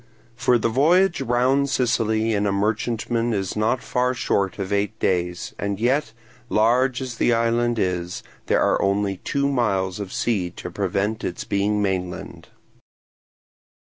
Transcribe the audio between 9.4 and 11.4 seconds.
miles of sea to prevent